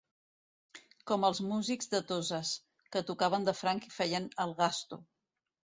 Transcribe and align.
Com 1.11 1.27
els 1.29 1.41
músics 1.51 1.91
de 1.93 2.01
Toses, 2.13 2.55
que 2.97 3.05
tocaven 3.13 3.49
de 3.51 3.57
franc 3.63 3.89
i 3.91 3.95
feien 4.01 4.31
el 4.47 4.61
«gasto». 4.65 5.03